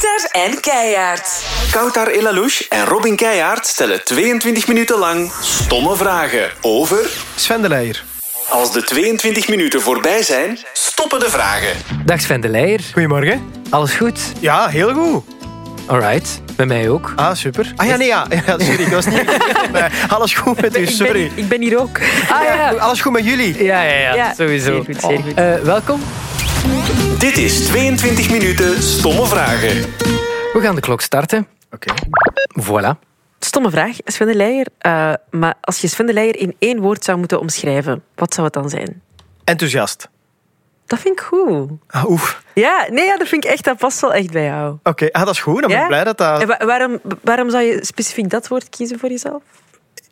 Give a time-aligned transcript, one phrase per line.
[0.00, 1.44] Kouter en Keijaard.
[1.70, 7.10] Koutar Elalouche en Robin Keijaard stellen 22 minuten lang stomme vragen over...
[7.34, 8.04] Sven de Leijer.
[8.48, 11.68] Als de 22 minuten voorbij zijn, stoppen de vragen.
[12.04, 12.80] Dag Sven de Leijer.
[12.92, 13.52] Goedemorgen.
[13.70, 14.20] Alles goed?
[14.38, 15.24] Ja, heel goed.
[15.86, 17.12] Alright, bij mij ook.
[17.16, 17.72] Ah, super.
[17.76, 18.26] Ah ja, nee, ja.
[18.46, 19.24] ja sorry, ik was niet...
[19.72, 21.30] Nee, alles goed met u, sorry.
[21.34, 21.98] Ik ben hier ook.
[22.30, 23.64] Ah ja, Alles goed met jullie?
[23.64, 24.64] ja, ja, ja, Ja, sowieso.
[24.72, 25.34] zeer goed, zeer goed.
[25.34, 26.02] Eh, welkom.
[27.20, 29.80] Dit is 22 minuten stomme vragen.
[30.52, 31.46] We gaan de klok starten.
[31.72, 31.94] Oké.
[32.62, 32.98] Voilà.
[33.38, 34.66] Stomme vraag, Sven de Leijer.
[34.78, 38.46] Eh, maar als je Sven de Leijer in één woord zou moeten omschrijven, wat zou
[38.46, 39.02] het dan zijn?
[39.44, 40.08] Enthousiast.
[40.86, 41.70] Dat vind ik goed.
[41.86, 42.42] Ah, oef.
[42.54, 44.76] Ja, nee, ja, dat vind ik echt, dat past wel echt bij jou.
[44.82, 45.60] Oké, ah, dat is goed.
[45.60, 45.86] Dan ben ik Ja?
[45.88, 46.40] blij dat dat...
[46.40, 49.42] En wa- waarom, waarom zou je specifiek dat woord kiezen voor jezelf?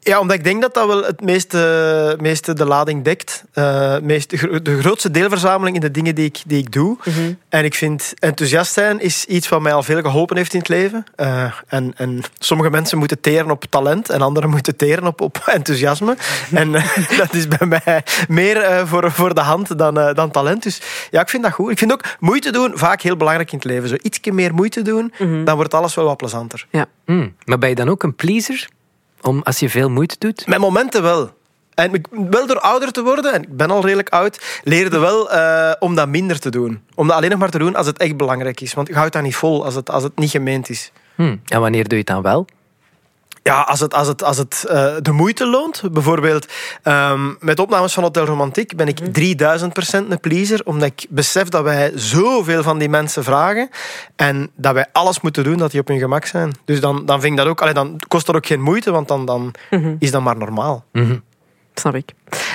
[0.08, 3.44] Ja, omdat ik denk dat dat wel het meeste, meeste de lading dekt.
[3.52, 6.96] Eh, meest, de, gro- de grootste deelverzameling in de dingen die ik, die ik doe.
[7.04, 7.32] Mhm.
[7.48, 10.68] En ik vind enthousiast zijn is iets wat mij al veel geholpen heeft in het
[10.68, 11.04] leven.
[11.16, 15.42] Eh, en, en sommige mensen moeten teren op talent en anderen moeten teren op, op
[15.46, 16.16] enthousiasme.
[16.52, 20.30] En eh, dat is bij mij meer eh, voor, voor de hand dan, eh, dan
[20.30, 20.62] talent.
[20.62, 20.80] Dus
[21.10, 21.70] ja, ik vind dat goed.
[21.70, 23.88] Ik vind ook moeite doen vaak heel belangrijk in het leven.
[23.88, 25.12] Zo ietsje meer moeite doen,
[25.44, 26.66] dan wordt alles wel wat plezanter.
[26.70, 26.86] Ja.
[27.04, 28.68] Hmm, Maar ben je dan ook een pleaser?
[29.22, 30.46] Om, als je veel moeite doet?
[30.46, 31.30] Met momenten wel.
[31.74, 35.30] En ik- wel door ouder te worden, en ik ben al redelijk oud, leerde wel
[35.30, 36.82] eh, om dat minder te doen.
[36.94, 38.74] Om dat alleen nog maar te doen als het echt belangrijk is.
[38.74, 40.92] Want je houdt dat niet vol als het, als het niet gemeend is.
[41.14, 42.46] Hmm, En wanneer doe je het dan wel?
[43.42, 45.82] Ja, als het, als het, als het eh, de moeite loont.
[45.92, 46.46] Bijvoorbeeld
[46.82, 50.60] ehm, met opnames van Hotel Romantiek ben ik 3000% een pleaser.
[50.64, 53.68] Omdat ik besef dat wij zoveel van die mensen vragen.
[54.16, 56.52] En dat wij alles moeten doen dat die op hun gemak zijn.
[56.64, 57.60] Dus dan, dan vind ik dat ook...
[57.60, 59.54] Allee, dan kost dat ook geen moeite, want dan, dan
[59.98, 60.84] is dat maar normaal.
[60.92, 61.16] Mhm.
[61.74, 62.12] Snap ik.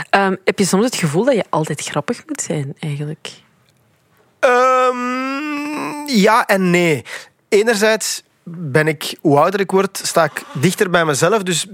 [0.09, 3.31] Ehm, heb je soms het gevoel dat je altijd grappig moet zijn, eigenlijk?
[4.40, 7.06] Ehm, ja en nee.
[7.50, 11.44] Enerzijds ben ik, hoe ouder ik word, sta ik dichter bij mezelf.
[11.44, 11.67] Dus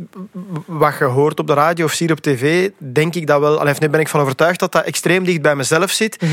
[0.65, 3.59] wat je hoort op de radio of ziet op tv, denk ik dat wel.
[3.59, 6.23] Allee, nu ben ik van overtuigd dat dat extreem dicht bij mezelf zit.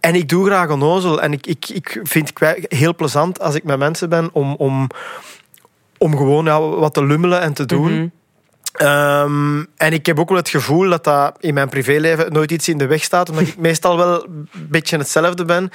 [0.00, 1.22] En ik doe graag onnozel.
[1.22, 4.86] En ik, ik, ik vind het heel plezant als ik met mensen ben om, om,
[5.98, 7.92] om gewoon ja, wat te lummelen en te doen.
[7.92, 8.06] Mhm.
[8.72, 12.68] Ehm, en ik heb ook wel het gevoel dat dat in mijn privéleven nooit iets
[12.68, 15.70] in de weg staat, omdat ik meestal wel een beetje hetzelfde ben.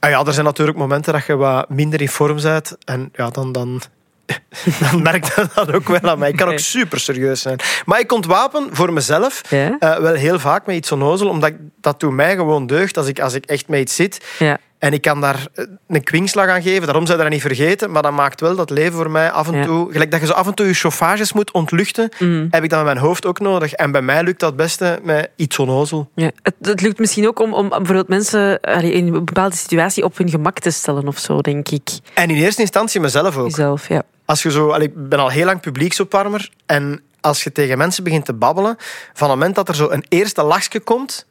[0.00, 2.76] En ja, er zijn natuurlijk momenten dat je wat minder in vorm bent.
[2.84, 3.80] En ja, dan, dan,
[4.90, 6.30] dan merk je dat ook wel aan mij.
[6.30, 7.58] Ik kan ook super serieus zijn.
[7.84, 9.76] Maar ik ontwapen voor mezelf Ja?
[9.78, 13.06] eh, wel heel vaak met iets onnozel, omdat ik, dat doet mij gewoon deugd als
[13.06, 14.24] ik, als ik echt met iets zit.
[14.38, 14.58] Ja.
[14.84, 17.90] En ik kan daar eh, een kwinkslag aan geven, daarom zou je dat niet vergeten.
[17.90, 19.64] Maar dat maakt wel dat leven voor mij af en Ja.
[19.64, 19.92] toe...
[19.92, 22.46] Gelijk dat je zo af en toe je chauffages moet ontluchten, Mhm.
[22.50, 23.72] heb ik dat met mijn hoofd ook nodig.
[23.72, 26.10] En bij mij lukt dat het beste met iets onnozel.
[26.14, 26.30] Ja.
[26.42, 30.16] Het, het lukt misschien ook om, om bijvoorbeeld mensen allee, in een bepaalde situatie op
[30.18, 31.88] hun gemak te stellen of zo, denk ik.
[32.14, 33.46] En in eerste instantie mezelf ook.
[33.48, 34.02] Jezelf, ja.
[34.24, 34.70] Als je zo...
[34.70, 36.50] allee, ik ben al heel lang publieksopwarmer.
[36.66, 38.76] En als je tegen mensen begint te babbelen,
[39.12, 41.26] van het moment dat er zo een eerste lachje komt...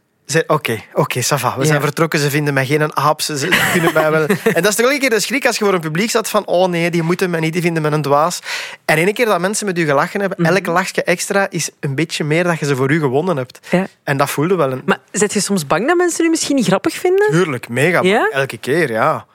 [0.48, 1.54] Oké, oké, ça va.
[1.56, 1.66] We Ja.
[1.68, 4.26] zijn vertrokken, ze vinden mij geen aap, ze, kunnen mij wel...
[4.44, 6.46] En dat is toch een keer de schrik als je voor een publiek zat van
[6.46, 8.40] oh nee, die moeten mij niet, die vinden me een dwaas.
[8.86, 10.52] En ene keer dat mensen met u gelachen hebben, Mhm.
[10.56, 13.60] elk lachje extra is een beetje meer dat je ze voor u gewonnen hebt.
[13.70, 13.88] ja.
[14.04, 14.82] En dat voelde wel een...
[14.86, 17.32] Maar zet je soms bang dat mensen u misschien niet grappig vinden?
[17.32, 18.02] Tuurlijk, mega.
[18.02, 18.30] Ja?
[18.32, 19.26] Elke keer, ja.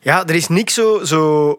[0.00, 1.58] Ja, er is niks zo, zo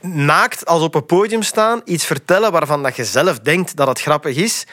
[0.00, 4.00] naakt als op een podium staan, iets vertellen waarvan dat je zelf denkt dat het
[4.00, 4.64] grappig is.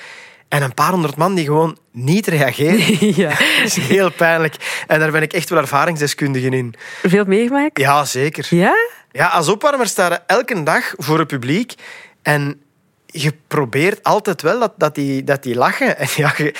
[0.47, 3.15] En een paar honderd man die gewoon niet reageren.
[3.23, 3.29] ja.
[3.57, 4.83] Dat is heel pijnlijk.
[4.87, 6.75] En daar ben ik echt wel ervaringsdeskundige in.
[7.03, 7.79] Veel meegemaakt?
[7.79, 8.47] Ja, zeker.
[8.49, 8.75] Ja?
[9.11, 11.73] Ja, als opwarmer sta je elke dag voor het publiek.
[12.21, 12.61] En
[13.05, 15.97] je probeert altijd wel dat, dat, die, dat die lachen.
[15.97, 16.53] En ja, je,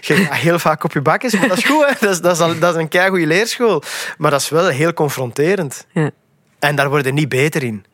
[0.00, 1.86] je gaat heel vaak op je bakjes, maar dat is goed.
[1.86, 1.92] Hè?
[2.00, 3.82] Dat, is, dat, is al, dat is een keigoede leerschool.
[4.18, 5.86] Maar dat is wel heel confronterend.
[5.92, 6.10] Ja.
[6.58, 7.84] En daar word je niet beter in.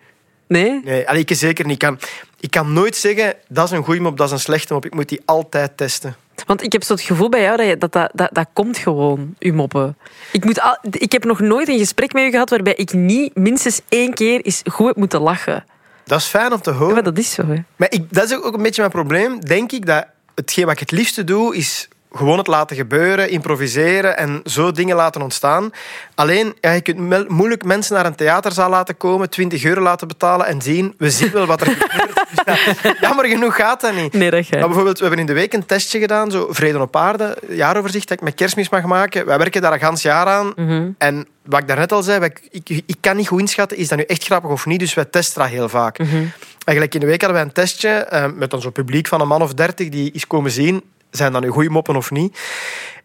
[0.47, 0.81] Nee?
[0.85, 1.79] Nee, allee, ik zeker niet.
[1.79, 1.99] Kan,
[2.43, 4.85] ik kan nooit zeggen, dat is een goede mop, dat is een slechte mop.
[4.85, 6.17] Ik moet die altijd testen.
[6.47, 8.79] Want ik heb zo het gevoel bij jou dat je, dat, dat, dat, dat komt
[8.79, 9.97] gewoon, uw moppen.
[10.33, 13.37] Ik, moet al, ik heb nog nooit een gesprek met u gehad waarbij ik niet
[13.37, 15.65] minstens één keer eens goed heb moeten lachen.
[16.05, 16.95] Dat is fijn om te Ja, horen.
[16.95, 17.57] maar dat is zo, hè.
[17.77, 19.41] Maar ik, dat is ook een beetje mijn probleem.
[19.41, 24.17] Denk ik dat hetgeen wat ik het liefste doe, is gewoon het laten gebeuren, improviseren
[24.17, 25.71] en zo dingen laten ontstaan.
[26.15, 30.47] Alleen, ja, je kunt moeilijk mensen naar een theaterzaal laten komen, 20 euro laten betalen
[30.47, 32.21] en zien, we zien wel wat er gebeurt.
[32.45, 32.57] Ja,
[33.01, 34.13] jammer genoeg gaat dat niet.
[34.13, 36.97] Nee, dat Maar bijvoorbeeld, we hebben in de week een testje gedaan, zo Vrede op
[36.97, 39.27] Aarde, jaaroverzicht dat ik met kerstmis mag maken.
[39.27, 40.53] Wij werken daar een gans jaar aan.
[40.57, 40.89] Mhm.
[40.99, 43.99] En wat ik daarnet al zei, wij- ik, ik kan niet goed inschatten, is dat
[43.99, 45.99] nu echt grappig of niet, dus wij testen dat heel vaak.
[45.99, 46.25] Mhm.
[46.65, 49.43] Eigenlijk in de week hadden wij een testje eh, met zo'n publiek van een man
[49.43, 50.83] of dertig die is komen zien,
[51.13, 52.39] zijn dat nu goede moppen of niet.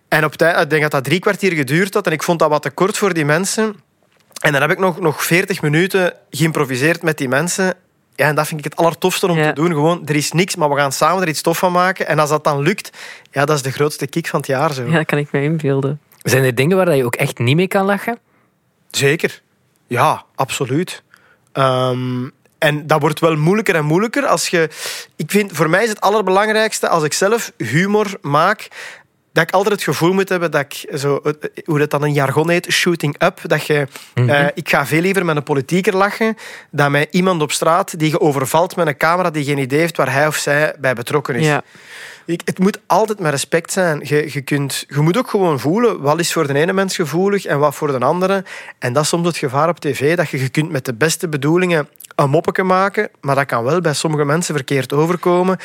[0.08, 2.50] En op tijd, ik denk dat dat drie kwartier geduurd had en ik vond dat
[2.50, 3.76] wat te kort voor die mensen.
[4.42, 7.74] En dan heb ik nog, nog 40 minuten geïmproviseerd met die mensen.
[8.16, 9.48] Ja, en dat vind ik het allertofste om Ja.
[9.48, 9.72] te doen.
[9.72, 12.08] Gewoon, er is niks, maar we gaan samen er iets tof van maken.
[12.08, 12.98] En als dat dan lukt,
[13.32, 14.74] ja, dat is de grootste kick van het jaar.
[14.74, 14.84] Zo.
[14.86, 16.00] Ja, dat kan ik me inbeelden.
[16.22, 18.18] Zijn er dingen waar je ook echt niet mee kan lachen?
[18.92, 19.42] Zeker.
[19.88, 21.04] Ja, absoluut.
[21.52, 24.70] Ehm, en dat wordt wel moeilijker en moeilijker als je...
[25.16, 28.68] Ik vind, voor mij is het allerbelangrijkste als ik zelf humor maak,
[29.34, 31.32] dat ik altijd het gevoel moet hebben dat ik, zo, eh,
[31.66, 33.88] hoe dat dan een jargon heet, shooting up, dat je...
[34.14, 36.38] eh, ik ga veel liever met een politieker lachen
[36.72, 39.98] dan met iemand op straat die je overvalt met een camera die geen idee heeft
[39.98, 41.46] waar hij of zij bij betrokken is.
[41.46, 41.64] Ja.
[42.28, 44.00] Ik, het moet altijd met respect zijn.
[44.04, 47.46] Je, je, kunt, je moet ook gewoon voelen wat is voor de ene mens gevoelig
[47.46, 48.44] en wat voor de andere.
[48.80, 51.30] En dat is soms het gevaar op tv, dat je, je kunt met de beste
[51.30, 55.58] bedoelingen een moppetje maken, maar dat kan wel bij sommige mensen verkeerd overkomen.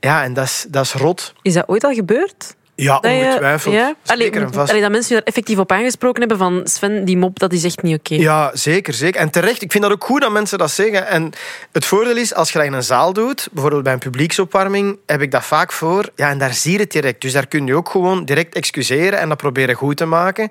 [0.00, 1.34] Ja, en dat is, dat is rot.
[1.42, 2.56] Is dat ooit al gebeurd?
[2.76, 3.74] Ja, Dat je- ongetwijfeld.
[3.74, 3.94] Ja?
[4.06, 4.68] Allee, Zeker en vast.
[4.68, 7.64] allee, dat mensen je daar effectief op aangesproken hebben van Sven, die mop, dat is
[7.64, 8.14] echt niet oké.
[8.14, 9.20] Ja, zeker, zeker.
[9.20, 11.06] En terecht, ik vind dat ook goed dat mensen dat zeggen.
[11.06, 11.32] En
[11.72, 15.20] het voordeel is, als je dat in een zaal doet, bijvoorbeeld bij een publieksopwarming, heb
[15.22, 16.08] ik dat vaak voor.
[16.14, 17.20] Ja, en daar zie je het direct.
[17.20, 20.50] Dus daar kun je ook gewoon direct excuseren en dat proberen goed te maken.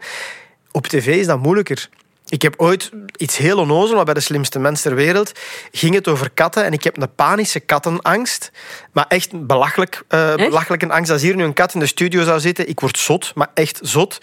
[0.72, 1.90] Op tv is dat moeilijker.
[2.36, 5.32] Ik heb ooit iets heel onnozel, maar bij de slimste mens ter wereld
[5.72, 6.64] ging het over katten.
[6.64, 8.52] En ik heb een panische kattenangst.
[8.92, 11.12] Maar echt een belachelijk, eh, belachelijke angst.
[11.12, 13.80] Als hier nu een kat in de studio zou zitten, ik word zot, maar echt
[13.82, 14.20] zot.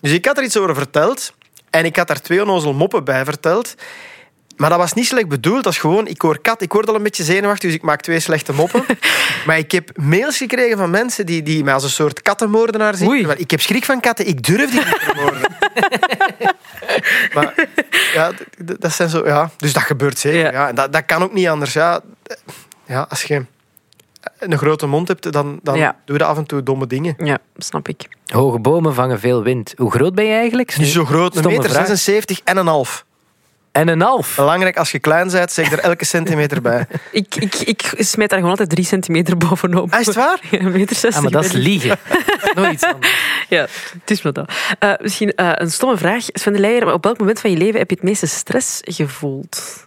[0.00, 1.32] Dus ik had er iets over verteld.
[1.70, 3.74] En ik had daar twee onnozel moppen bij verteld.
[4.56, 5.64] Maar dat was niet slecht bedoeld.
[5.64, 8.00] Dat is gewoon, ik hoor kat, ik word al een beetje zenuwachtig, dus ik maak
[8.00, 8.84] twee slechte moppen.
[9.46, 13.08] maar ik heb mails gekregen van mensen die, die mij als een soort kattenmoordenaar zien.
[13.08, 13.26] Oei.
[13.36, 15.40] Ik heb schrik van katten, ik durf die niet te vermoorden.
[17.34, 17.68] maar
[18.14, 18.30] ja,
[18.78, 19.50] dat zijn zo, ja.
[19.56, 20.40] Dus dat gebeurt zeker.
[20.40, 20.50] Ja.
[20.52, 20.68] Ja.
[20.68, 21.72] En dat, dat kan ook niet anders.
[21.72, 22.00] Ja.
[22.86, 23.44] Ja, als je
[24.38, 25.96] een grote mond hebt, dan, dan Ja.
[26.04, 27.14] doe je af en toe domme dingen.
[27.18, 28.08] ja, snap ik.
[28.26, 29.74] Hoge bomen vangen veel wind.
[29.76, 30.76] Hoe groot ben je eigenlijk?
[30.78, 31.86] Niet zo groot, een meter vraag.
[31.86, 33.04] 76 en een half.
[33.74, 34.36] En een half.
[34.36, 36.86] Belangrijk, als je klein bent, zeg er elke centimeter bij.
[37.12, 39.92] Ik, ik, ik smijt daar gewoon altijd drie centimeter bovenop.
[39.92, 40.38] Ah, is het waar?
[40.50, 41.14] Ja, een meter zestig.
[41.14, 41.98] Ah, maar dat is liegen.
[42.54, 43.44] Nooit iets anders.
[43.48, 43.60] Ja,
[44.00, 44.52] het is maar dat.
[44.78, 46.24] Eh, misschien eh, een stomme vraag.
[46.26, 49.86] Sven de Leijer, op welk moment van je leven heb je het meeste stress gevoeld?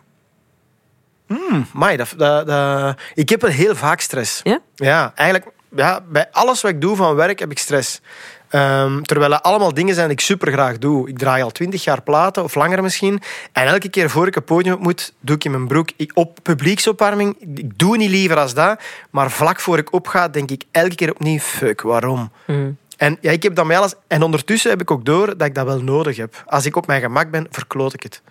[1.73, 4.39] Mai, dat, dat, dat- ik heb heel vaak stress.
[4.43, 4.59] Ja?
[4.75, 8.01] Ja, eigenlijk ja, bij alles wat ik doe van werk heb ik stress.
[8.49, 11.09] Ehm, terwijl dat allemaal dingen zijn die ik super graag doe.
[11.09, 13.21] Ik draai al twintig jaar platen, of langer misschien.
[13.51, 15.89] En elke keer voor ik een podium op moet, doe ik in mijn broek.
[15.95, 18.81] Ik, op publieksopwarming, ik doe niet liever als dat.
[19.09, 22.31] Maar vlak voor ik opga, denk ik elke keer opnieuw, fuck, waarom?
[22.45, 22.77] Mm.
[22.97, 23.93] En ja, ik heb dat bij alles.
[24.07, 26.43] En ondertussen heb ik ook door dat ik dat wel nodig heb.
[26.45, 28.21] Als ik op mijn gemak ben, verkloot ik het.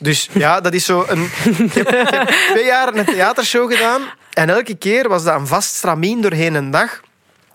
[0.00, 1.22] Dus ja, dat is zo een.
[1.64, 4.02] Ik heb, ik heb twee jaar een theatershow gedaan.
[4.32, 7.00] En elke keer was dat een vast stramien doorheen een dag.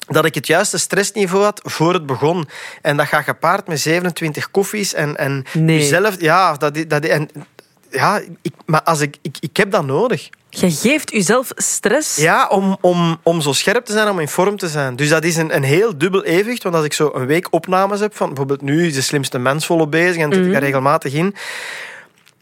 [0.10, 2.48] Dat ik het juiste stressniveau had voor het begon.
[2.82, 4.94] En dat gaat gepaard met 27 koffies.
[4.94, 5.78] En, en Nee.
[5.78, 6.22] jezelf.
[6.22, 7.30] Ja, dat, dat, en,
[7.92, 10.30] ja ik, maar als ik, ik, ik heb dat nodig.
[10.50, 12.16] Je geeft jezelf stress.
[12.16, 14.96] Ja, om, om, om zo scherp te zijn, om in vorm te zijn.
[14.96, 16.64] Dus dat is een, een heel dubbel evenwicht.
[16.64, 19.66] Want als ik zo een week opnames heb, van bijvoorbeeld nu is de slimste mens
[19.66, 21.36] volop bezig en zit ik daar regelmatig in.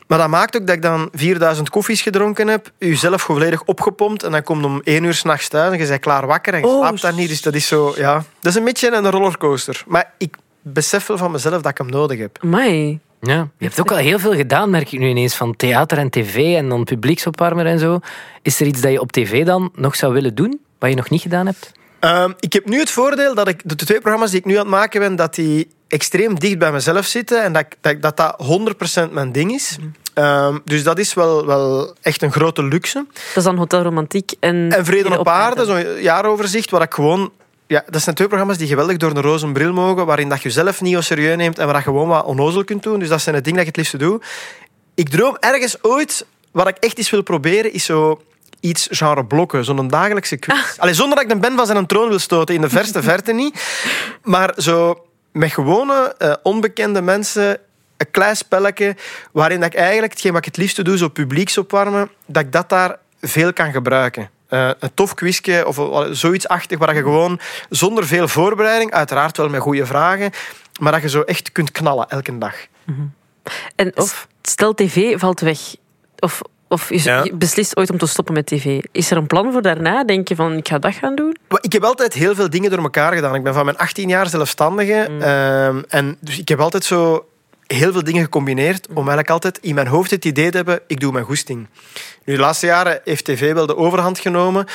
[0.08, 4.32] Maar dat maakt ook dat ik dan 4000 koffies gedronken heb, jezelf volledig opgepompt en
[4.32, 6.78] dan komt om één uur s'nachts thuis en je bent klaar wakker en je Oh,
[6.80, 7.30] slaapt daar niet.
[7.30, 8.24] Dus dat is zo, ja...
[8.40, 9.84] Dat is een beetje een rollercoaster.
[9.88, 12.38] Maar ik besef wel van mezelf dat ik hem nodig heb.
[12.44, 13.00] Amai.
[13.22, 13.50] Ja.
[13.58, 16.56] Je hebt ook al heel veel gedaan, merk ik nu ineens, van theater en tv
[16.56, 18.00] en dan publieksopwarmer en zo.
[18.42, 21.10] Is er iets dat je op tv dan nog zou willen doen, wat je nog
[21.10, 21.72] niet gedaan hebt?
[22.00, 24.60] Ehm, ik heb nu het voordeel dat ik de twee programma's die ik nu aan
[24.60, 29.08] het maken ben, dat die extreem dicht bij mezelf zitten en dat dat dat, dat
[29.08, 29.78] 100% mijn ding is.
[30.18, 33.06] Ehm, dus dat is wel, wel echt een grote luxe.
[33.14, 34.72] Dat is dan Hotel Romantiek en...
[34.72, 37.32] En Vrede op aarde, zo'n jaaroverzicht, waar ik gewoon...
[37.68, 40.48] Ja, dat zijn twee programma's die geweldig door een roze bril mogen, waarin dat je
[40.48, 43.00] jezelf niet serieus neemt en waar je gewoon wat onnozel kunt doen.
[43.00, 44.22] Dus dat zijn de dingen dat ik het liefste doe.
[44.96, 48.22] Ik droom ergens ooit, wat ik echt eens wil proberen, is zo
[48.60, 50.78] iets genre blokken, zo'n dagelijkse quiz.
[50.78, 53.34] Allee, zonder dat ik de Ben van zijn troon wil stoten, in de verste verte
[53.34, 53.62] niet.
[54.24, 55.07] Maar zo
[55.38, 57.60] met gewone, eh, onbekende mensen,
[57.98, 58.96] een klein spelletje,
[59.32, 62.52] waarin dat ik eigenlijk, hetgeen wat ik het liefste doe, zo publieks opwarmen, dat ik
[62.52, 64.30] dat daar veel kan gebruiken.
[64.48, 67.40] Eh, een tof quizje of zoiets achtig waar je gewoon
[67.70, 70.32] zonder veel voorbereiding, uiteraard wel met goede vragen,
[70.80, 72.56] maar dat je zo echt kunt knallen elke dag.
[73.76, 74.28] En Of?
[74.42, 75.60] stel tv valt weg.
[76.20, 77.24] Of, of je Ja.
[77.24, 78.82] je beslist ooit om te stoppen met tv.
[78.92, 80.04] Is er een plan voor daarna?
[80.04, 81.36] Denk je van, ik ga dat gaan doen?
[81.62, 83.36] Ik heb altijd heel veel dingen door elkaar gedaan.
[83.36, 85.08] Ik ben van mijn 18 jaar zelfstandige.
[85.20, 87.26] ehm, en dus ik heb altijd zo
[87.68, 91.00] heel veel dingen gecombineerd om eigenlijk altijd in mijn hoofd het idee te hebben, ik
[91.00, 91.68] doe mijn goesting.
[92.26, 94.66] Nu, de laatste jaren heeft tv wel de overhand genomen.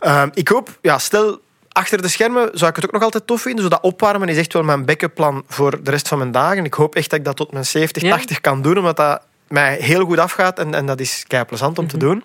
[0.00, 3.40] Ehm, ik hoop, ja, stel achter de schermen zou ik het ook nog altijd tof
[3.42, 3.62] vinden.
[3.62, 6.64] Zo dat opwarmen is echt wel mijn bekkenplan voor de rest van mijn dagen.
[6.64, 8.10] Ik hoop echt dat ik dat tot mijn 70, Ja.
[8.10, 11.78] 80 kan doen, omdat dat mij heel goed afgaat en, en dat is kei plezant
[11.78, 12.24] om te doen.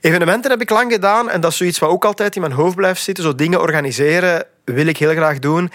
[0.00, 2.76] Evenementen heb ik lang gedaan en dat is zoiets wat ook altijd in mijn hoofd
[2.76, 3.24] blijft zitten.
[3.24, 5.70] Zo dingen organiseren wil ik heel graag doen.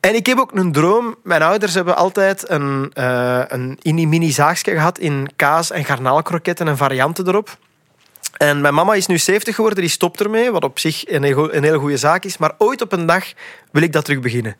[0.00, 1.14] En ik heb ook een droom.
[1.22, 6.76] Mijn ouders hebben altijd een, eh een mini zaagje gehad in kaas- en garnaalkroketten en
[6.76, 7.56] varianten erop.
[8.36, 11.62] En mijn mama is nu 70 geworden, die stopt ermee, wat op zich een een
[11.62, 12.36] hele goede zaak is.
[12.36, 13.24] Maar ooit op een dag
[13.70, 14.56] wil ik dat terug beginnen.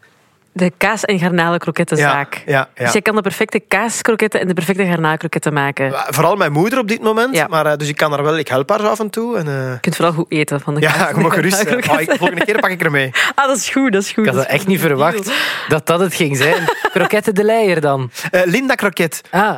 [0.56, 2.34] De kaas- en garnalenkrokettenzaak.
[2.34, 2.84] Ja, ja, ja.
[2.84, 5.84] Dus jij kan de perfecte kaaskroketten en de perfecte garnaalkroketten maken.
[5.86, 7.34] Je Vooral mijn moeder op dit moment.
[7.36, 7.46] Ja.
[7.46, 9.36] Maar, eh, dus ik kan er wel, ik help haar zo af en toe.
[9.38, 10.96] En, eh, kunt vooral goed eten van de kaas.
[10.96, 11.66] ja, je mag gerust.
[11.90, 13.10] Oh, ik- volgende keer pak ik er mee.
[13.34, 14.26] Ah, dat is goed, dat is goed.
[14.26, 15.30] Ik had dat echt niet verwacht
[15.68, 16.62] dat dat het ging zijn.
[16.92, 18.10] Kroketten de Leier dan.
[18.44, 19.20] Linda Kroket.
[19.30, 19.56] Ah,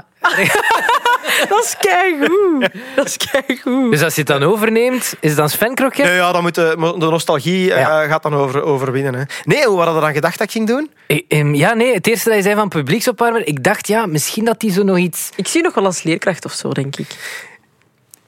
[1.49, 2.69] Dat is keigoed.
[2.97, 3.91] Dat is keigoed.
[3.91, 6.05] dus als je het dan overneemt, is het dan Sven Kroket?
[6.05, 9.15] Nee, ja, dan moet de, de nostalgie eh, gaat dan over, overwinnen.
[9.15, 9.23] Hè.
[9.45, 10.91] Nee, hoe hadden we dan gedacht dat ik ging doen?
[11.07, 14.45] Eh, ehm, Ja, nee, het eerste dat je zei van publieksopwarmer, ik dacht, ja, misschien
[14.45, 15.31] dat die zo nog iets...
[15.37, 17.07] Ik zie nog wel als leerkracht of zo, denk ik.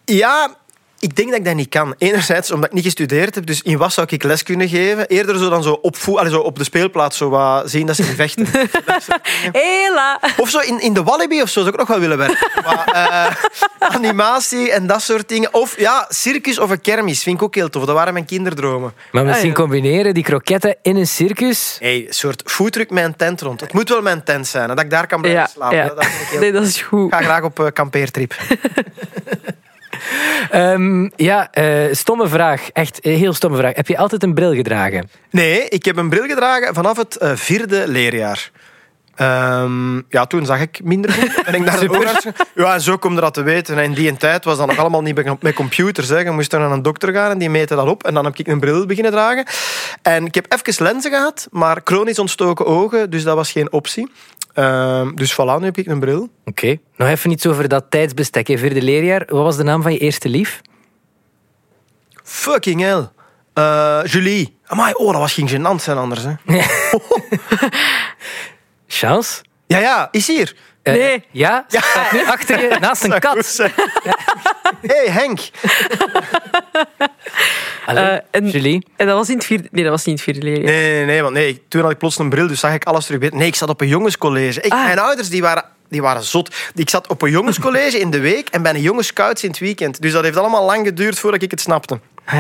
[0.04, 0.56] Ja,
[1.00, 1.94] ik denk dat ik dat niet kan.
[1.98, 5.06] Enerzijds omdat ik niet gestudeerd heb, dus in wat zou ik les kunnen geven?
[5.08, 8.02] Eerder zo dan zo op, allee, zo op de speelplaats zo wat zien dat ze
[8.04, 8.46] vechten.
[9.52, 10.20] Hela.
[10.36, 12.48] Of zo in, in de Wallaby of zo zou ik ook nog wel willen werken.
[12.64, 13.34] Maar, eh,
[13.78, 15.54] animatie en dat soort dingen.
[15.54, 17.84] Of ja, circus of een kermis vind ik ook heel tof.
[17.84, 18.92] Dat waren mijn kinderdromen.
[19.12, 19.62] Maar misschien Ah, ja.
[19.62, 21.76] combineren die kroketten in een circus.
[21.80, 23.60] Hey, een soort foodtruck met een tent rond.
[23.60, 25.76] Het moet wel mijn tent zijn, dat ik daar kan blijven Ja, slapen.
[25.76, 25.86] ja.
[25.86, 26.40] Dat, dat vind ik heel...
[26.50, 27.06] Nee, dat is goed.
[27.12, 28.34] Ik ga graag op eh, kampeertrip.
[30.50, 32.70] Ehm, ja, eh, stomme vraag.
[32.72, 33.74] Echt een heel stomme vraag.
[33.74, 35.10] Heb je altijd een bril gedragen?
[35.30, 38.50] Nee, ik heb een bril gedragen vanaf het eh, vierde leerjaar.
[39.14, 41.42] Ehm, ja, toen zag ik minder goed.
[41.44, 42.26] En ik naar de oogarts.
[42.54, 43.78] Ja, en zo kom je dat te weten.
[43.78, 46.08] En in die tijd was dat nog allemaal niet met- met computers.
[46.08, 46.18] Hè.
[46.18, 48.04] Je moest dan naar een dokter gaan en die meten dat op.
[48.04, 49.46] En dan heb ik een bril beginnen dragen.
[50.02, 54.10] En ik heb even lenzen gehad, maar chronisch ontstoken ogen, dus dat was geen optie.
[54.54, 56.28] Ehm, dus voilà, nu heb ik een bril.
[56.44, 56.76] Oké.
[56.96, 58.46] Nog even iets over dat tijdsbestek.
[58.48, 58.58] hè.
[58.58, 59.22] Vierde leerjaar.
[59.28, 60.60] Wat was de naam van je eerste lief?
[62.24, 63.08] Fucking hell.
[63.54, 64.58] Eh, Julie.
[64.66, 66.22] Amai, oh, dat was geen gênant zijn anders.
[66.24, 66.32] Hè.
[68.86, 69.42] Chance?
[69.66, 70.56] Ja, ja, is hier.
[70.82, 71.24] Eh, Nee.
[71.30, 71.64] Ja?
[71.68, 73.46] Staat nu achter je, naast een kat.
[73.46, 73.72] zijn.
[74.86, 75.40] hey, Henk.
[77.96, 78.86] Eh, en- Julie.
[78.96, 79.68] En dat was in het vierde...
[79.70, 80.74] Nee, dat was niet in het vierde leerjaar.
[80.82, 83.04] Nee, nee, nee, want nee, toen had ik plots een bril, dus zag ik alles
[83.06, 83.36] terug beter.
[83.38, 84.60] Nee, ik zat op een jongenscollege.
[84.60, 84.84] Ik, Ah.
[84.84, 86.54] Mijn ouders die waren, die waren zot.
[86.74, 90.02] Ik zat op een jongenscollege in de week en bij een jongenscouts in het weekend.
[90.02, 91.98] Dus dat heeft allemaal lang geduurd voordat ik het snapte.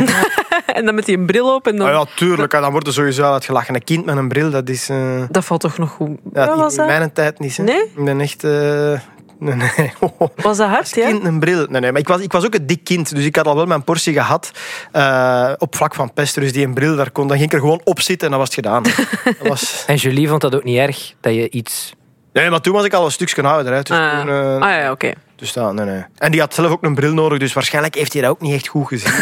[0.66, 1.86] En dan met die bril op en dan...
[1.86, 2.50] Ah ja, tuurlijk.
[2.52, 3.74] Dan wordt er sowieso uitgelachen.
[3.74, 4.88] Een kind met een bril, dat is...
[4.88, 6.18] eh, Dat valt toch nog goed.
[6.32, 6.76] ja, in dat?
[6.76, 7.56] mijn tijd niet.
[7.56, 7.62] Hè.
[7.62, 7.82] Nee?
[7.94, 8.44] Ik ben echt...
[8.44, 8.92] eh,
[9.40, 9.92] nee, nee.
[10.42, 11.06] Was dat hard, ja?
[11.06, 11.66] kind een bril.
[11.68, 13.56] Nee, nee, maar ik was, ik was ook een dik kind, dus ik had al
[13.56, 14.50] wel mijn portie gehad
[14.92, 16.42] eh, op vlak van pesten.
[16.42, 18.46] Dus die een bril, daar, kon, dan ging ik er gewoon op zitten en dat
[18.46, 18.82] was het gedaan.
[19.38, 19.84] dat was...
[19.86, 21.92] En Julie vond dat ook niet erg, dat je iets...
[22.32, 23.72] Nee, maar toen was ik al een stukje ouder.
[23.72, 23.82] Hè.
[23.82, 25.10] Dus, Ah, toen, eh, ah ja, oké.
[25.36, 26.04] dus dat, nee, nee.
[26.18, 28.54] En die had zelf ook een bril nodig, dus waarschijnlijk heeft hij dat ook niet
[28.54, 29.12] echt goed gezien.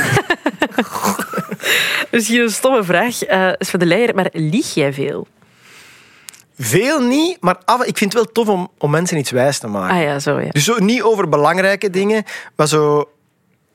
[2.11, 3.23] Misschien een stomme vraag.
[3.23, 5.27] eh is van de leier, maar lieg jij veel?
[6.59, 9.67] Veel niet, maar af, ik vind het wel tof om, om mensen iets wijs te
[9.67, 9.97] maken.
[9.97, 10.51] Ah ja, zo ja.
[10.51, 12.25] Dus zo niet over belangrijke dingen,
[12.57, 13.09] maar zo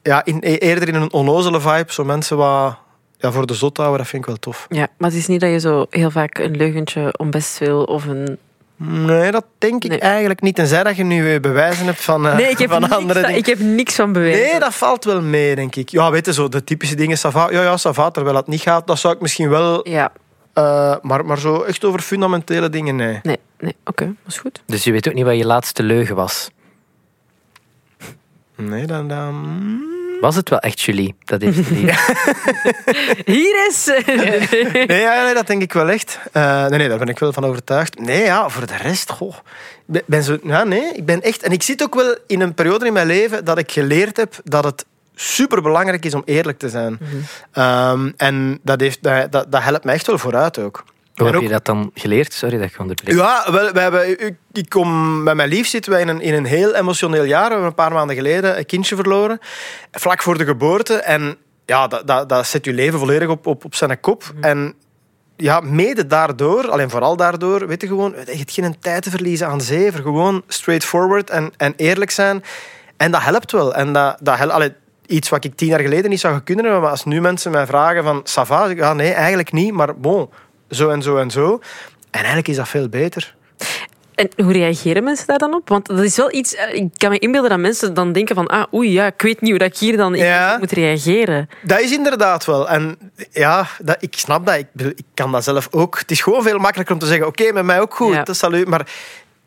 [0.02, 1.86] ja, in, eerder in een onnozele vibe.
[1.88, 2.76] Zo mensen wat
[3.18, 4.66] ja, voor de zot houden, dat vind ik wel tof.
[4.70, 7.84] Ja, maar het is niet dat je zo heel vaak een leugentje om best veel
[7.84, 8.38] of een...
[8.76, 10.00] Nee, dat denk ik Nee.
[10.00, 10.56] eigenlijk niet.
[10.56, 13.20] Tenzij dat je nu weer bewijzen hebt van, eh, Nee, ik heb, van niks, andere
[13.20, 13.40] van- dingen.
[13.42, 14.52] ik heb niks van bewijs.
[14.52, 15.90] Nee, dat valt wel mee, denk ik.
[15.90, 18.88] Ja, weet je, zo, de typische dingen, Sava, ja, ja, Sava, terwijl het niet gaat,
[18.88, 19.90] dat zou ik misschien wel...
[19.90, 20.12] Ja,
[20.54, 23.20] eh, maar, maar zo echt over fundamentele dingen, nee.
[23.24, 23.76] nee, nee.
[23.86, 24.62] Oké, dat is goed.
[24.66, 26.50] Dus je weet ook niet wat je laatste leugen was.
[28.56, 29.08] Nee, dan...
[29.08, 29.92] dan...
[30.22, 31.16] Was het wel echt Julie?
[31.26, 31.92] Dat heeft het niet.
[33.36, 33.86] Hier is...
[34.88, 36.20] Nee, ja, nee, dat denk ik wel echt.
[36.32, 38.00] Eh, nee, nee, daar ben ik wel van overtuigd.
[38.00, 39.36] Nee, ja, voor de rest, goh.
[39.36, 39.42] Ik
[39.86, 41.44] ben- ben zo, ja, nee, ik ben echt...
[41.44, 44.36] En ik zit ook wel in een periode in mijn leven dat ik geleerd heb
[44.44, 47.00] dat het superbelangrijk is om eerlijk te zijn.
[47.52, 50.84] Ehm, en dat, heeft, dat, dat, dat helpt mij echt wel vooruit ook.
[51.16, 52.34] Hoe heb je dat dan geleerd?
[52.34, 53.16] Sorry dat ik je onderbreek.
[53.16, 56.34] Ja, wel, wij hebben, ik, ik kom met mijn lief zitten wij in een, in
[56.34, 57.46] een heel emotioneel jaar.
[57.46, 59.40] We hebben een paar maanden geleden een kindje verloren.
[59.92, 60.96] Vlak voor de geboorte.
[60.96, 64.34] En ja, dat, dat, dat zet je leven volledig op, op, op zijn kop.
[64.42, 64.76] En
[65.38, 69.48] ja, mede daardoor, alleen vooral daardoor, weet je gewoon, je hebt geen tijd te verliezen
[69.48, 70.02] aan zeven.
[70.02, 72.44] Gewoon straightforward en, en eerlijk zijn.
[72.98, 73.74] En dat helpt wel.
[73.74, 74.74] En dat, dat allee,
[75.08, 76.82] iets wat ik tien jaar geleden niet zou kunnen hebben.
[76.82, 79.74] Maar als nu mensen mij vragen van, Sava, ja, nee, eigenlijk niet.
[79.74, 80.30] Maar bon,
[80.70, 81.54] zo en zo en zo.
[82.12, 83.36] En eigenlijk is dat veel beter.
[84.16, 85.70] En hoe reageren mensen daar dan op?
[85.70, 86.56] Want dat is wel iets...
[86.56, 88.48] eh, Ik kan me inbeelden dat mensen dan denken van...
[88.48, 90.58] Ah, oei, ja, ik weet niet hoe dat ik hier dan Ja.
[90.60, 91.50] moet reageren.
[91.64, 92.70] Dat is inderdaad wel.
[92.70, 92.98] En
[93.32, 94.56] ja, dat, ik snap dat.
[94.56, 96.00] Ik, ik kan dat zelf ook.
[96.00, 98.14] Het is gewoon veel makkelijker om te zeggen: oké, met mij ook goed.
[98.14, 98.24] Ja.
[98.24, 98.66] Dat zal u.
[98.66, 98.88] Maar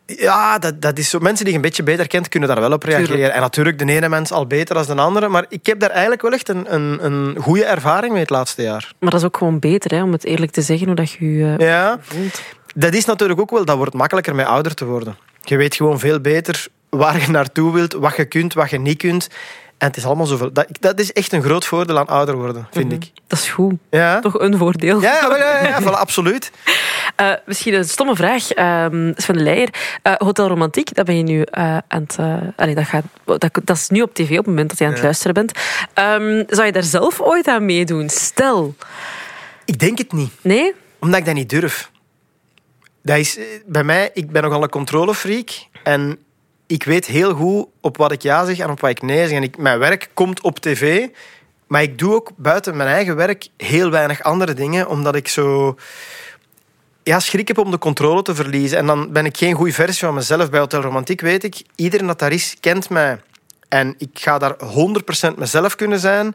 [0.07, 1.19] ja, dat, dat is zo.
[1.19, 3.11] Mensen die je een beetje beter kent, kunnen daar wel op reageren.
[3.11, 3.35] Tuurlijk.
[3.35, 5.29] En natuurlijk, de ene mens al beter dan de andere.
[5.29, 8.63] Maar ik heb daar eigenlijk wel echt een, een, een goede ervaring mee het laatste
[8.63, 8.93] jaar.
[8.99, 11.33] Maar dat is ook gewoon beter, hè, om het eerlijk te zeggen, hoe dat je
[11.33, 12.41] je eh, Ja, voelt.
[12.75, 13.65] dat is natuurlijk ook wel.
[13.65, 15.17] Dat wordt makkelijker met ouder te worden.
[15.43, 18.99] Je weet gewoon veel beter waar je naartoe wilt, wat je kunt, wat je niet
[18.99, 19.29] kunt.
[19.79, 20.53] En het is allemaal zoveel.
[20.53, 23.11] Dat, dat is echt een groot voordeel aan ouder worden, vind ik.
[23.27, 23.75] Dat is goed.
[23.91, 24.21] Ja.
[24.21, 25.01] Toch een voordeel.
[25.01, 26.51] Ja, ja, ja, ja, voilà, absoluut.
[27.17, 29.69] Eh, misschien een stomme vraag, ehm Sven de Leijer.
[30.03, 32.19] Eh, Hotel Romantiek, dat ben je nu eh, aan het...
[32.57, 34.93] allee, dat, gaat, dat, dat is nu op tv op het moment dat je aan
[34.93, 35.53] het luisteren bent.
[35.95, 38.09] Ehm, zou je daar zelf ooit aan meedoen?
[38.09, 38.75] Stel.
[39.65, 40.33] Ik denk het niet.
[40.41, 40.75] Nee?
[40.99, 41.91] Omdat ik dat niet durf.
[43.03, 45.51] Dat is, bij mij, ik ben nogal een controlefreak.
[45.83, 46.19] En
[46.67, 49.37] ik weet heel goed op wat ik ja zeg en op wat ik nee zeg.
[49.37, 51.09] En ik, mijn werk komt op tv.
[51.67, 54.89] Maar ik doe ook buiten mijn eigen werk heel weinig andere dingen.
[54.89, 55.77] Omdat ik zo...
[57.07, 58.79] Ja, schrik heb om de controle te verliezen.
[58.79, 60.51] En dan ben ik geen goede versie van mezelf.
[60.51, 63.21] Bij Hotel Romantiek weet ik, iedereen dat daar is, kent mij.
[63.69, 64.57] En ik ga daar
[65.33, 66.35] 100% mezelf kunnen zijn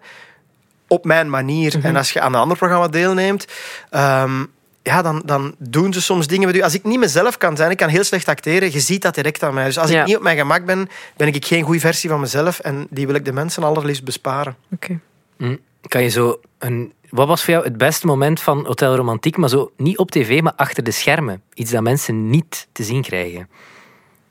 [0.87, 1.79] op mijn manier.
[1.83, 3.45] En als je aan een ander programma deelneemt,
[3.89, 4.45] ehm,
[4.83, 6.61] ja, dan, dan doen ze soms dingen met u.
[6.61, 9.43] Als ik niet mezelf kan zijn, ik kan heel slecht acteren, je ziet dat direct
[9.43, 9.65] aan mij.
[9.65, 9.99] Dus als Ja.
[10.01, 12.59] ik niet op mijn gemak ben, ben ik geen goede versie van mezelf.
[12.59, 14.55] En die wil ik de mensen allerliefst besparen.
[14.71, 14.99] Oké.
[15.37, 15.55] Hm.
[15.87, 16.93] Kan je zo een...
[17.09, 20.41] Wat was voor jou het beste moment van Hotel Romantiek, maar zo niet op tv,
[20.41, 21.41] maar achter de schermen?
[21.53, 23.49] Iets dat mensen niet te zien krijgen.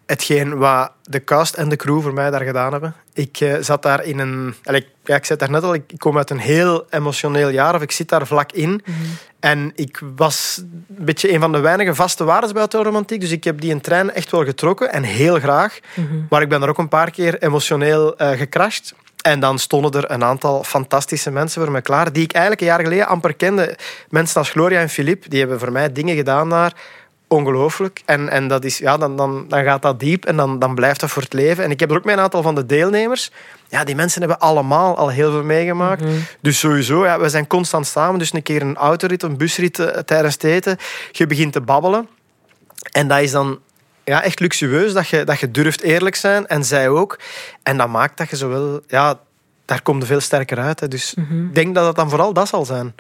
[0.07, 2.95] hetgeen wat de cast en de crew voor mij daar gedaan hebben.
[3.13, 4.55] Ik eh, zat daar in een...
[4.65, 7.75] ik, ja, ik zei het daar net al, ik, kom uit een heel emotioneel jaar,
[7.75, 8.83] of ik zit daar vlak in.
[9.41, 13.31] En ik was een beetje een van de weinige vaste waardes bij Hotel Romantiek, dus
[13.31, 15.79] ik heb die een trein echt wel getrokken, en heel graag.
[16.29, 18.95] Maar ik ben er ook een paar keer emotioneel eh gecrashed.
[19.23, 22.67] En dan stonden er een aantal fantastische mensen voor me klaar, die ik eigenlijk een
[22.67, 23.79] jaar geleden amper kende.
[24.09, 26.73] Mensen als Gloria en Philippe, die hebben voor mij dingen gedaan daar
[27.29, 28.03] ongelooflijk.
[28.05, 31.01] En, en dat is, ja, dan, dan, dan gaat dat diep en dan, dan blijft
[31.01, 31.65] dat voor het leven.
[31.65, 33.31] En ik heb er ook met een aantal van de deelnemers.
[33.69, 36.03] Ja, die mensen hebben allemaal al heel veel meegemaakt.
[36.41, 38.19] Dus sowieso, ja, we zijn constant samen.
[38.19, 40.77] Dus een keer een autorit, een busrit eh, tijdens het eten.
[41.13, 42.09] Je begint te babbelen.
[42.93, 43.59] En dat is dan
[44.11, 46.47] ja, echt luxueus dat je, dat je durft eerlijk zijn.
[46.47, 47.19] En zij ook.
[47.63, 48.81] En dat maakt dat je zowel...
[48.89, 49.19] Ja,
[49.65, 50.81] daar komt er veel sterker uit.
[50.81, 50.89] Hè.
[50.89, 52.95] Dus ik denk dat het dan vooral dat zal zijn.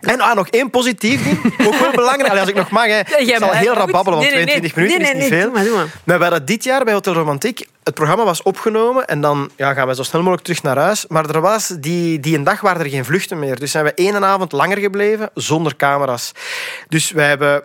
[0.00, 1.44] En ah, nog één positief ding.
[1.66, 2.28] Ook wel belangrijk.
[2.28, 2.86] Allee, als ik nog mag.
[2.86, 3.00] Hè.
[3.00, 5.50] Ik zal heel rap babbelen, want 22 minuten nee, is nee, niet nee, veel.
[5.50, 6.00] Doe maar, doe maar.
[6.04, 7.66] Maar we hadden dit jaar bij Hotel Romantiek...
[7.82, 11.06] Het programma was opgenomen en dan ja, gaan we zo snel mogelijk terug naar huis.
[11.08, 13.58] Maar er was die, die een dag waren er geen vluchten meer.
[13.58, 16.32] Dus zijn we één avond langer gebleven zonder camera's.
[16.88, 17.62] Dus wij hebben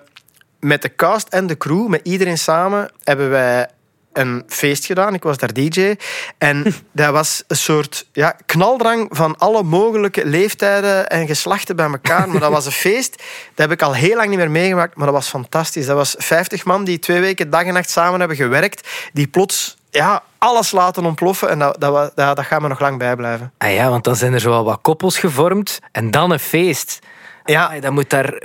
[0.60, 3.68] met de cast en de crew, met iedereen samen, hebben wij
[4.14, 5.14] een feest gedaan.
[5.14, 5.96] Ik was daar DJ.
[6.38, 12.30] En dat was een soort ja, knaldrang van alle mogelijke leeftijden en geslachten bij elkaar.
[12.30, 13.12] Maar dat was een feest.
[13.56, 15.86] Dat heb ik al heel lang niet meer meegemaakt, maar dat was fantastisch.
[15.86, 18.88] Dat was 50 man die twee weken dag en nacht samen hebben gewerkt.
[19.14, 21.50] Die plots ja, alles laten ontploffen.
[21.50, 23.52] En dat, dat, dat, dat gaat me nog lang bijblijven.
[23.58, 27.00] Ah ja, want dan zijn er zo wel wat koppels gevormd en dan een feest.
[27.50, 28.42] Ja, dan moet daar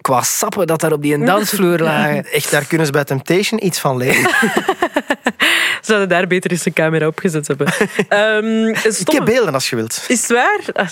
[0.00, 2.32] qua sappen dat daar op die dansvloer lagen.
[2.32, 4.30] echt, daar kunnen ze bij Temptation iets van leren.
[5.80, 7.66] Zouden daar beter eens een camera opgezet hebben.
[8.08, 10.04] Ehm, een Ik heb beelden als je wilt.
[10.08, 10.60] Is het waar?
[10.72, 10.88] Ah.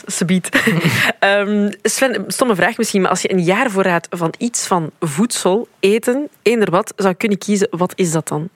[1.18, 5.68] Ehm, Sven, stomme vraag misschien, maar als je een jaar voorraad van iets van voedsel,
[5.80, 8.48] eten, eender wat, zou kunnen kiezen, wat is dat dan?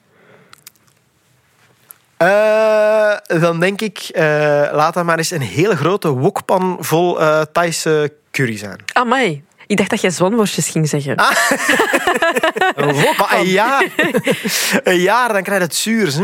[2.17, 4.23] Eh, dan denk ik, eh,
[4.71, 8.77] laat dat maar eens een hele grote wokpan vol eh Thaise curry zijn.
[8.93, 9.43] Amai.
[9.67, 11.15] Ik dacht dat jij zwanworstjes ging zeggen.
[12.75, 13.27] Een wokpan?
[13.39, 13.85] Een jaar.
[14.83, 16.13] een jaar, dan krijg je het zuur.
[16.13, 16.23] Hè.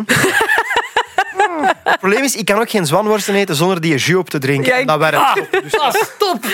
[1.83, 4.73] Het probleem is, ik kan ook geen zwanworsten eten zonder die jus op te drinken.
[4.73, 5.51] Ja, En dat werkt.
[5.51, 6.45] Dus stop!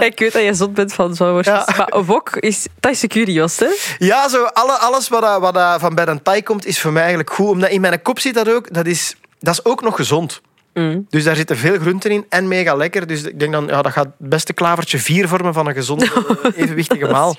[0.00, 1.64] Ik weet dat jij zot bent van zwanworstjes.
[1.66, 1.86] Ja.
[1.90, 4.04] Maar wok is Thaise curry, was het, hè?
[4.06, 6.92] Ja, zo alle, alles wat, dat- wat dat van bij een Thai komt, is voor
[6.92, 7.48] mij eigenlijk goed.
[7.48, 8.74] Omdat in mijn kop zit dat ook.
[8.74, 10.40] Dat is, dat is ook nog gezond.
[10.74, 11.06] Mm.
[11.08, 13.06] Dus daar zitten veel groenten in en mega lekker.
[13.06, 16.04] Dus ik denk dan, ja, dat gaat het beste klavertje vier vormen van een gezonde,
[16.04, 17.36] eh, evenwichtige maal.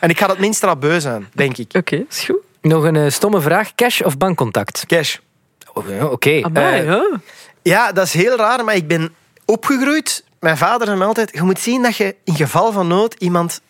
[0.00, 1.74] En ik ga het minst rabeu zijn, denk ik.
[1.76, 2.36] Oké, is goed.
[2.60, 3.74] Nog een eh, stomme vraag.
[3.74, 4.84] Cash of bankcontact?
[4.86, 5.16] Cash.
[5.88, 6.30] Ja, Oké.
[6.30, 7.18] Eh, ja.
[7.62, 10.24] Ja, dat is heel raar, maar ik ben opgegroeid.
[10.40, 13.60] Mijn vader zei me altijd, je moet zien dat je in geval van nood iemand...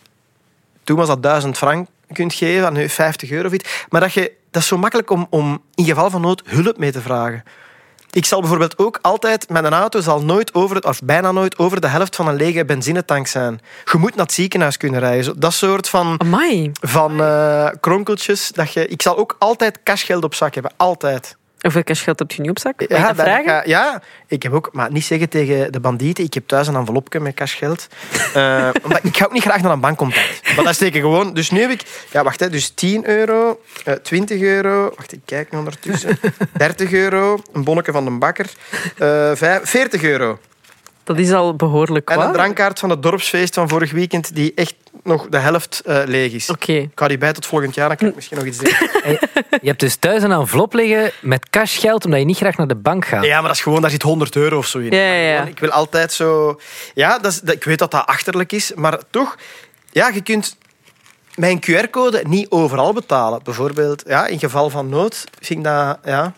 [0.85, 3.87] Toen was dat 1000 frank kunt geven, nu 50 euro of iets.
[3.89, 6.93] Maar dat, je, dat is zo makkelijk om, om in geval van nood hulp mee
[6.93, 7.43] te vragen.
[8.15, 9.49] Ik zal bijvoorbeeld ook altijd...
[9.49, 12.65] Mijn auto zal nooit over, het- of bijna nooit over de helft van een lege
[12.65, 13.61] benzinetank zijn.
[13.93, 15.41] Je moet naar het ziekenhuis kunnen rijden.
[15.41, 16.71] Dat soort van, Amai.
[16.81, 18.49] van eh, kronkeltjes.
[18.53, 20.73] Dat je, ik zal ook altijd cashgeld op zak hebben.
[20.77, 21.37] Altijd.
[21.65, 22.89] Hoeveel cashgeld heb je nu op zak?
[22.89, 23.45] Dat vragen?
[23.45, 24.69] ja, ja, ik heb ook...
[24.73, 26.25] Maar niet zeggen tegen de bandieten.
[26.25, 27.89] Ik heb thuis een envelopje met cashgeld.
[28.35, 30.55] Eh, omdat ik ga ook niet graag naar een bankcontact.
[30.57, 31.35] Maar dat steek ik gewoon...
[31.35, 31.83] Dus nu heb ik...
[32.11, 32.41] Ja, wacht.
[32.41, 34.93] Hè, dus 10 euro, eh 20 euro...
[34.97, 36.19] Wacht, ik kijk nu ondertussen.
[36.57, 38.47] 30 euro, een bonnetje van de bakker.
[38.99, 40.39] eh, vijf- 40 euro.
[41.05, 44.75] Dat is al behoorlijk En een drankkaart van het dorpsfeest van vorig weekend die echt
[45.03, 46.51] nog de helft eh, leeg is.
[46.51, 46.73] Oké.
[46.73, 48.73] Ik hou die bij tot volgend jaar, dan kan ik misschien nog iets doen.
[49.63, 52.75] Je hebt dus thuis een envelop liggen met cashgeld omdat je niet graag naar de
[52.75, 53.25] bank gaat.
[53.25, 54.93] Ja, maar dat is gewoon, daar zit 100 euro of zo in.
[54.93, 56.61] Ja, ja, Ik wil altijd zo...
[56.95, 59.37] Ja, dat is, dat, ik weet dat dat achterlijk is, maar toch...
[59.91, 60.57] Ja, je kunt
[61.35, 63.41] mijn QR-code niet overal betalen.
[63.45, 65.99] Bijvoorbeeld, ja, in geval van nood vind ik dat...
[66.05, 66.33] Ja.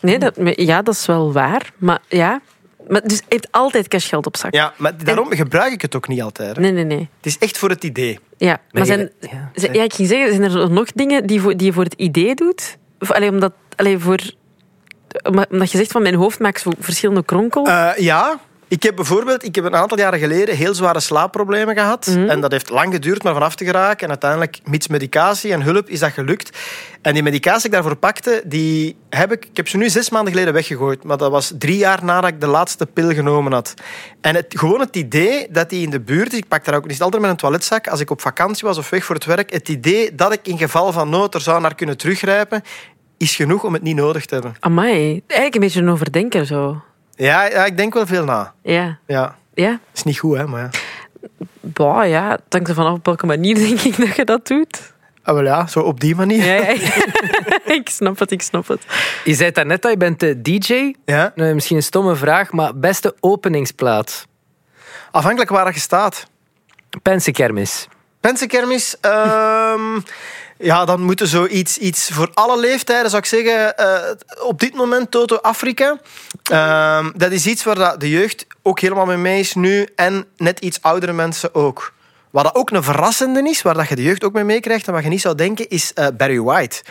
[0.00, 1.72] Nee, dat, ja, dat is wel waar.
[1.76, 2.40] Maar ja...
[2.88, 4.54] Maar dus je hebt altijd cashgeld op zak?
[4.54, 6.56] ja, maar daarom gebruik ik het ook niet altijd.
[6.56, 6.62] hè.
[6.62, 7.08] Nee, nee, nee.
[7.16, 8.18] Het is echt voor het idee.
[8.36, 11.56] Ja, maar zijn, ja, zijn- ja, ik ging zeggen, zijn er nog dingen die, voor,
[11.56, 12.76] die je voor het idee doet?
[13.00, 14.18] Of, allee, omdat, allee, voor,
[15.50, 17.66] omdat je zegt van mijn hoofd maakt zo verschillende kronkel.
[17.66, 18.40] Eh, ja.
[18.68, 22.06] Ik heb bijvoorbeeld ik heb een aantal jaren geleden heel zware slaapproblemen gehad.
[22.06, 24.02] En dat heeft lang geduurd om vanaf te geraken.
[24.02, 26.58] En uiteindelijk, mits medicatie en hulp, is dat gelukt.
[27.02, 30.10] En die medicatie die ik daarvoor pakte, die heb ik, ik heb ze nu zes
[30.10, 31.04] maanden geleden weggegooid.
[31.04, 33.74] Maar dat was drie jaar nadat ik de laatste pil genomen had.
[34.20, 36.86] En het, gewoon het idee dat die in de buurt is, ik pak daar ook
[36.86, 39.52] niet altijd met een toiletzak, als ik op vakantie was of weg voor het werk,
[39.52, 42.62] het idee dat ik in geval van nood er zou naar kunnen teruggrijpen,
[43.16, 44.56] is genoeg om het niet nodig te hebben.
[44.60, 46.82] Amai, eigenlijk een beetje een overdenker zo.
[47.18, 48.52] Ja, ja ik denk wel veel na.
[48.62, 49.36] Ja, Ja.
[49.54, 49.80] ja.
[49.94, 50.70] is niet goed, hè, maar ja.
[51.60, 54.92] Bah, ja, het hangt ervan af op welke manier denk ik dat je dat doet.
[55.22, 56.44] Ah, wel ja, zo op die manier.
[56.44, 56.72] Ja, ja.
[57.78, 58.86] ik snap het, ik snap het.
[59.24, 60.94] Je zei daarnet dat je bent de DJ.
[61.04, 61.32] Ja.
[61.34, 64.26] Nou, misschien een stomme vraag, maar beste openingsplaats.
[65.10, 66.26] Afhankelijk waar je staat.
[67.02, 67.88] Pensenkermis.
[68.20, 70.00] Pensenkermis, ehm,
[70.58, 73.76] ja, dan moeten zoiets iets voor alle leeftijden, zou ik zeggen.
[73.76, 74.10] eh,
[74.42, 75.98] op dit moment Toto Afrika.
[76.42, 79.88] Ehm, dat is iets waar dat de jeugd ook helemaal mee mee is nu.
[79.94, 81.92] En net iets oudere mensen ook.
[82.30, 84.92] Wat dat ook een verrassende is, waar dat je de jeugd ook mee meekrijgt en
[84.92, 86.82] wat je niet zou denken, is eh, Barry White.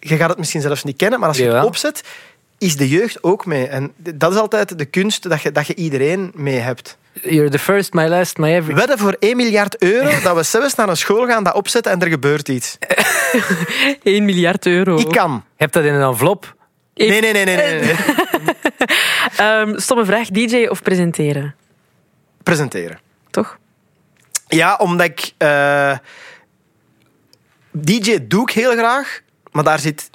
[0.00, 2.02] Je gaat het misschien zelfs niet kennen, maar als je het opzet,
[2.58, 3.66] is de jeugd ook mee.
[3.66, 6.97] En dat is altijd de kunst, dat je, dat je iedereen mee hebt.
[7.22, 8.74] You're the first, my last, my every.
[8.74, 12.00] wedden voor 1 miljard euro dat we zelfs naar een school gaan, dat opzetten en
[12.00, 12.78] er gebeurt iets.
[14.02, 14.96] 1 miljard euro.
[14.98, 15.30] Ik kan.
[15.32, 16.56] Je hebt dat in een envelop.
[16.94, 17.56] Nee, nee, nee, nee.
[17.56, 17.94] nee, nee.
[19.36, 21.54] Ehm, stomme vraag, DJ of presenteren?
[22.42, 22.98] Presenteren.
[23.30, 23.58] Toch?
[24.48, 25.32] Ja, omdat ik...
[25.36, 25.96] eh,
[27.70, 29.20] DJ doe ik heel graag,
[29.52, 30.10] maar daar zit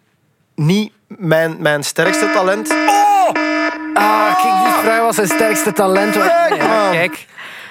[0.56, 2.70] niet mijn, mijn sterkste talent.
[3.94, 6.14] Ah, kijk, vraag was zijn sterkste talent.
[6.14, 7.26] Kijk, Ja, kijk.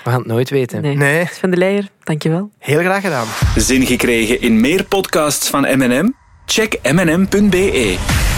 [0.05, 0.83] We gaan het nooit weten.
[0.83, 0.97] Nee.
[0.97, 1.29] Nee.
[1.33, 2.51] Sven de Leijer, dankjewel.
[2.59, 3.27] Heel graag gedaan.
[3.57, 6.11] Zin gekregen in meer podcasts van M&M?
[6.47, 8.32] Check mnm.be.